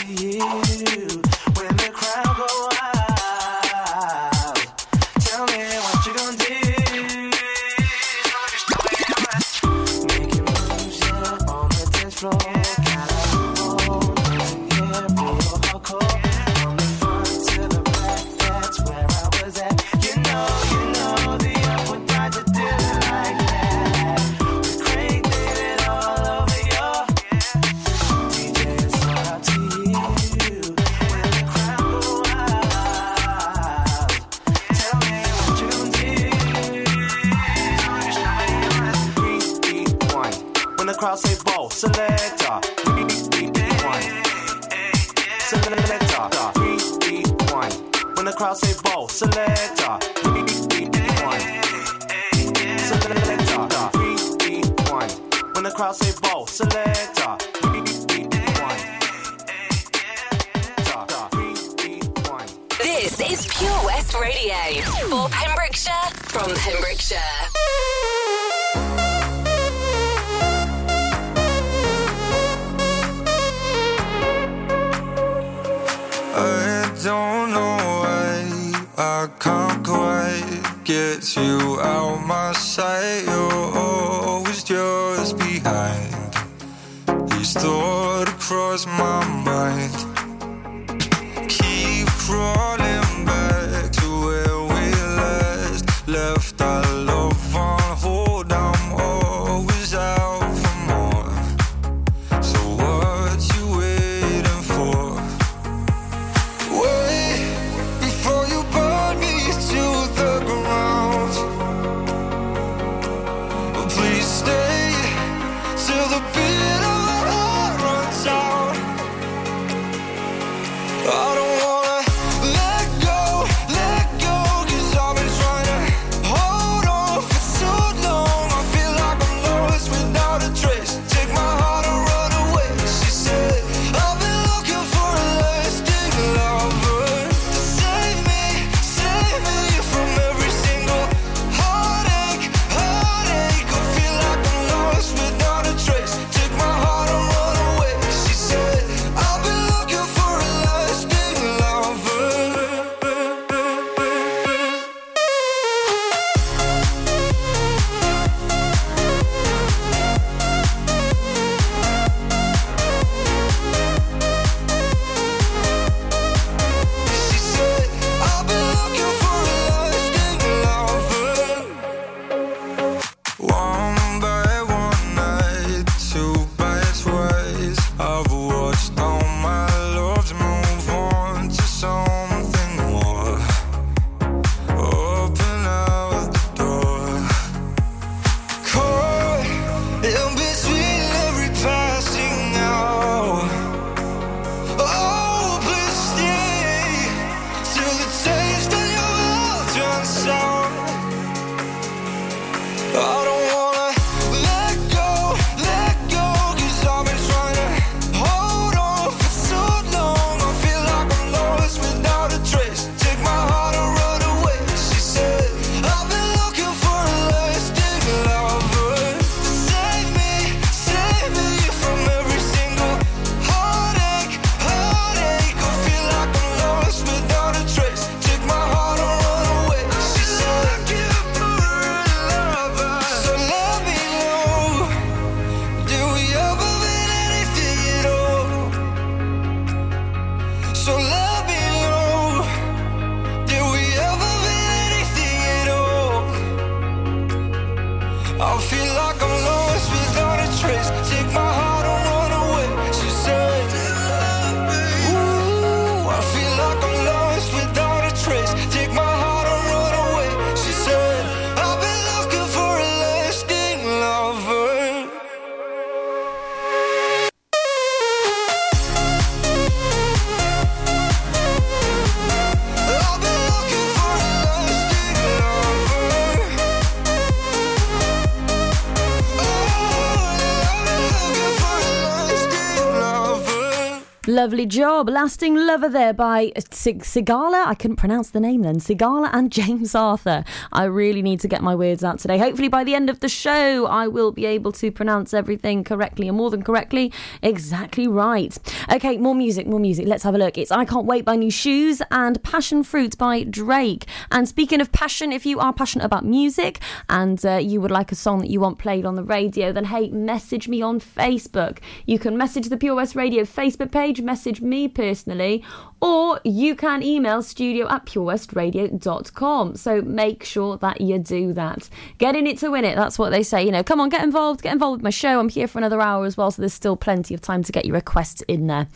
the 284.51 284.52
Lovely 284.63 284.79
job. 284.79 285.09
Lasting 285.09 285.57
Lover 285.57 285.89
there 285.89 286.13
by 286.13 286.53
Sig- 286.71 287.03
Sigala. 287.03 287.67
I 287.67 287.75
couldn't 287.75 287.97
pronounce 287.97 288.31
the 288.31 288.39
name 288.39 288.63
then. 288.63 288.77
Sigala 288.77 289.29
and 289.33 289.51
James 289.61 289.93
Arthur. 289.93 290.45
I 290.71 290.85
really 290.85 291.21
need 291.21 291.41
to 291.41 291.49
get 291.49 291.63
my 291.63 291.75
words 291.75 292.05
out 292.05 292.21
today. 292.21 292.39
Hopefully, 292.39 292.69
by 292.69 292.85
the 292.85 292.95
end 292.95 293.11
of 293.11 293.19
the 293.19 293.29
show, 293.29 293.87
I 293.87 294.07
will 294.07 294.31
be 294.31 294.47
able 294.47 294.71
to 294.71 294.93
pronounce 294.93 295.35
everything 295.35 295.83
correctly 295.83 296.29
and 296.29 296.37
more 296.37 296.49
than 296.49 296.63
correctly. 296.63 297.13
Exactly 297.43 298.07
right. 298.07 298.57
Okay, 298.93 299.17
more 299.17 299.35
music, 299.35 299.67
more 299.67 299.81
music. 299.81 300.07
Let's 300.07 300.23
have 300.23 300.37
a 300.37 300.39
look. 300.39 300.57
It's 300.57 300.71
I 300.71 300.85
Can't 300.85 301.07
Wait 301.07 301.25
by 301.25 301.35
Nu 301.35 301.49
Shooz 301.49 302.01
and 302.13 302.41
Passion 302.45 302.85
Fruit 302.85 303.19
by 303.19 303.43
Drake. 303.43 304.07
And 304.31 304.49
speaking 304.49 304.81
of 304.81 304.93
passion, 304.93 305.33
if 305.33 305.45
you 305.45 305.59
are 305.59 305.73
passionate 305.73 306.05
about 306.05 306.25
music 306.25 306.79
and 307.09 307.45
uh, 307.45 307.57
you 307.57 307.81
would 307.81 307.91
like 307.91 308.13
a 308.13 308.17
song 308.17 308.39
that 308.39 308.49
you 308.49 308.61
want 308.61 308.79
played 308.79 309.07
on 309.07 309.17
the 309.17 309.25
radio, 309.25 309.73
then 309.73 309.87
hey, 309.87 310.11
message 310.11 310.69
me 310.69 310.83
on 310.83 311.01
Facebook. 311.01 311.79
You 312.07 312.21
can 312.21 312.39
message 312.39 312.69
the 312.69 312.77
Pure 312.77 312.95
West 312.95 313.17
Radio 313.17 313.43
Facebook 313.43 313.91
page, 313.91 314.21
message 314.21 314.52
me 314.61 314.89
personally, 314.89 315.65
or 316.01 316.41
you 316.45 316.75
can 316.75 317.03
email 317.03 317.43
studio 317.43 317.89
at 317.89 318.07
purewestradio.com. 318.07 319.77
So 319.77 320.03
make 320.03 320.45
sure 320.45 320.77
that 320.79 321.01
you 321.01 321.19
do 321.19 321.53
that. 321.55 321.89
Get 322.19 322.37
in 322.37 322.47
it 322.47 322.59
to 322.59 322.71
win 322.71 322.85
it. 322.85 322.97
That's 322.97 323.19
what 323.19 323.31
they 323.31 323.43
say. 323.43 323.65
You 323.65 323.73
know, 323.73 323.83
come 323.83 324.01
on, 324.01 324.09
get 324.09 324.25
involved, 324.25 324.63
get 324.63 324.73
involved 324.73 324.99
with 324.99 325.05
my 325.05 325.11
show. 325.11 325.39
I'm 325.39 325.49
here 325.49 325.69
for 325.69 325.79
another 325.79 326.01
hour 326.01 326.25
as 326.25 326.37
well, 326.37 326.51
so 326.51 326.61
there's 326.63 326.75
still 326.75 326.97
plenty 326.97 327.35
of 327.35 327.41
time 327.41 327.63
to 327.63 327.73
get 327.73 327.85
your 327.85 327.95
requests 327.95 328.43
in 328.43 328.67
there. 328.67 328.89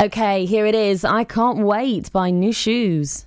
Okay, 0.00 0.46
here 0.46 0.66
it 0.66 0.74
is. 0.74 1.04
I 1.04 1.24
Can't 1.24 1.58
Wait 1.58 2.12
by 2.12 2.30
Nu 2.30 2.50
Shooz. 2.50 3.26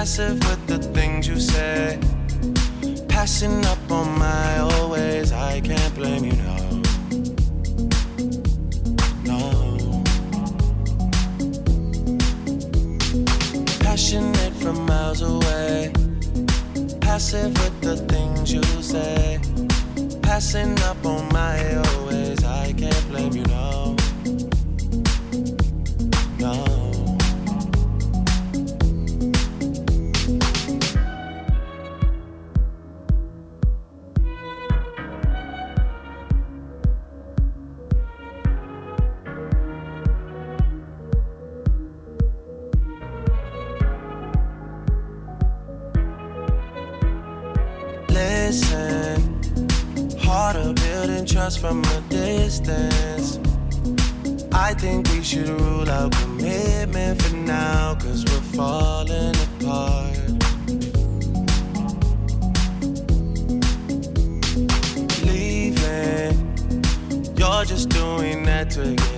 passive 0.00 0.38
with 0.48 0.66
the 0.66 0.78
things 0.94 1.28
you 1.28 1.38
say. 1.38 1.98
Passing 3.06 3.62
up 3.66 3.90
on 3.90 4.18
my 4.18 4.58
always, 4.58 5.30
I 5.30 5.60
can't 5.60 5.94
blame 5.94 6.24
you, 6.24 6.36
no. 6.48 6.56
No. 9.30 10.02
Passionate 13.80 14.54
from 14.62 14.86
miles 14.86 15.20
away, 15.20 15.92
passive 17.02 17.52
with 17.62 17.76
the 17.82 17.98
things 18.08 18.54
you 18.54 18.62
say. 18.80 19.38
Passing 20.22 20.80
up 20.84 21.04
on 21.04 21.28
my 21.28 21.76
always, 21.76 22.42
I 22.42 22.72
can't 22.72 23.08
blame 23.10 23.34
you, 23.34 23.44
no. 23.44 23.79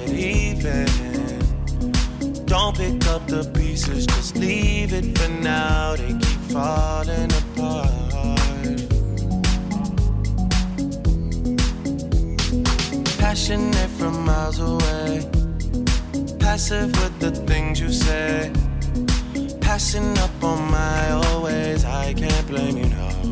Even. 0.08 0.86
Don't 2.46 2.76
pick 2.76 3.06
up 3.08 3.26
the 3.26 3.50
pieces, 3.54 4.06
just 4.06 4.36
leave 4.36 4.92
it 4.92 5.16
for 5.16 5.28
now. 5.28 5.96
They 5.96 6.12
keep 6.12 6.40
falling 6.52 7.32
apart. 7.42 8.02
Passionate 13.18 13.90
from 13.98 14.24
miles 14.24 14.58
away, 14.58 15.26
passive 16.38 16.92
with 17.00 17.18
the 17.20 17.30
things 17.46 17.80
you 17.80 17.90
say. 17.90 18.52
Passing 19.60 20.18
up 20.18 20.44
on 20.44 20.70
my 20.70 21.10
always, 21.10 21.84
I 21.86 22.12
can't 22.12 22.46
blame 22.46 22.76
you, 22.76 22.86
no. 22.90 23.31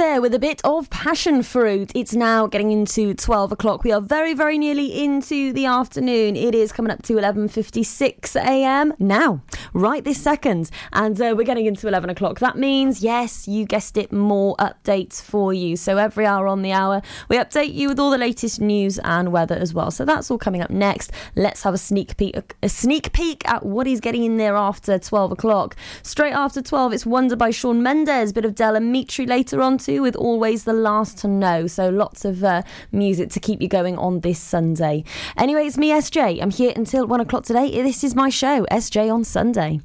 There 0.00 0.22
with 0.22 0.32
a 0.32 0.38
bit 0.38 0.62
of 0.64 0.88
passion 0.88 1.42
fruit. 1.42 1.92
It's 1.94 2.14
now 2.14 2.46
getting 2.46 2.72
into 2.72 3.12
12 3.12 3.52
o'clock. 3.52 3.84
We 3.84 3.92
are 3.92 4.00
very, 4.00 4.32
very 4.32 4.56
nearly 4.56 5.04
into 5.04 5.52
the 5.52 5.66
afternoon. 5.66 6.36
It 6.36 6.54
is 6.54 6.72
coming 6.72 6.90
up 6.90 7.02
to 7.02 7.16
11.56 7.16 8.34
a.m. 8.36 8.94
now, 8.98 9.42
right 9.74 10.02
this 10.02 10.18
second. 10.18 10.70
And 10.94 11.20
uh, 11.20 11.34
we're 11.36 11.44
getting 11.44 11.66
into 11.66 11.86
11 11.86 12.08
o'clock. 12.08 12.38
That 12.38 12.56
means, 12.56 13.02
yes, 13.02 13.46
you 13.46 13.66
guessed 13.66 13.98
it, 13.98 14.10
more 14.10 14.56
updates 14.56 15.20
for 15.20 15.52
you. 15.52 15.76
So 15.76 15.98
every 15.98 16.24
hour 16.24 16.46
on 16.46 16.62
the 16.62 16.72
hour, 16.72 17.02
we 17.28 17.36
update 17.36 17.74
you 17.74 17.88
with 17.88 18.00
all 18.00 18.10
the 18.10 18.16
latest 18.16 18.58
news 18.58 18.98
and 19.00 19.30
weather 19.30 19.56
as 19.56 19.74
well. 19.74 19.90
So 19.90 20.06
that's 20.06 20.30
all 20.30 20.38
coming 20.38 20.62
up 20.62 20.70
next. 20.70 21.12
Let's 21.36 21.62
have 21.64 21.74
a 21.74 21.78
sneak 21.78 22.16
peek, 22.16 22.54
a 22.62 22.70
sneak 22.70 23.12
peek 23.12 23.46
at 23.46 23.66
what 23.66 23.86
is 23.86 24.00
getting 24.00 24.24
in 24.24 24.38
there 24.38 24.56
after 24.56 24.98
12 24.98 25.32
o'clock. 25.32 25.76
Straight 26.02 26.32
after 26.32 26.62
12, 26.62 26.94
it's 26.94 27.04
Wonder 27.04 27.36
by 27.36 27.50
Shawn 27.50 27.82
Mendes, 27.82 28.32
bit 28.32 28.46
of 28.46 28.54
Del 28.54 28.76
Amitri 28.76 29.28
later 29.28 29.60
on 29.60 29.76
too, 29.90 30.02
with 30.02 30.14
Always 30.14 30.64
the 30.64 30.72
Last 30.72 31.18
to 31.18 31.28
Know. 31.28 31.66
So 31.66 31.88
lots 31.88 32.24
of 32.24 32.44
uh, 32.44 32.62
music 32.92 33.30
to 33.30 33.40
keep 33.40 33.60
you 33.60 33.66
going 33.66 33.98
on 33.98 34.20
this 34.20 34.38
Sunday. 34.38 35.02
Anyway, 35.36 35.66
it's 35.66 35.76
me, 35.76 35.90
SJ. 35.90 36.40
I'm 36.40 36.52
here 36.52 36.72
until 36.76 37.06
one 37.08 37.20
o'clock 37.20 37.44
today. 37.44 37.70
This 37.82 38.04
is 38.04 38.14
my 38.14 38.28
show, 38.28 38.64
SJ 38.70 39.12
on 39.12 39.24
Sunday. 39.24 39.80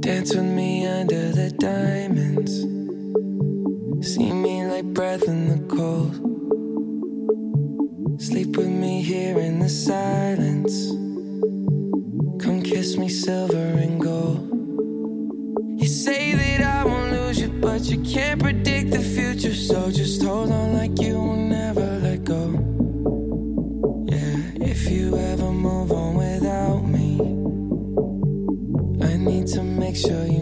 Dance 0.00 0.34
with 0.34 0.44
me 0.44 0.86
under 0.86 1.32
the 1.32 1.50
diamonds. 1.58 2.52
See 4.08 4.32
me 4.32 4.64
like 4.66 4.86
breath 4.86 5.24
in 5.24 5.48
the 5.52 5.60
cold. 5.76 6.14
Sleep 8.20 8.56
with 8.56 8.68
me 8.68 9.02
here 9.02 9.38
in 9.38 9.58
the 9.58 9.68
silence. 9.68 10.88
Come 12.42 12.62
kiss 12.62 12.96
me 12.96 13.10
silver 13.10 13.56
and 13.84 14.00
gold. 14.00 14.41
Say 16.12 16.34
that 16.34 16.60
I 16.60 16.84
won't 16.84 17.10
lose 17.10 17.40
you, 17.40 17.48
but 17.48 17.80
you 17.84 17.98
can't 18.02 18.38
predict 18.38 18.90
the 18.90 18.98
future. 18.98 19.54
So 19.54 19.90
just 19.90 20.22
hold 20.22 20.52
on 20.52 20.74
like 20.74 21.00
you 21.00 21.14
will 21.14 21.36
never 21.36 21.86
let 22.06 22.22
go. 22.24 22.44
Yeah, 24.12 24.68
if 24.72 24.90
you 24.90 25.16
ever 25.16 25.50
move 25.50 25.90
on 25.90 26.16
without 26.16 26.82
me, 26.84 27.16
I 29.08 29.16
need 29.16 29.46
to 29.54 29.62
make 29.62 29.96
sure 29.96 30.26
you 30.26 30.41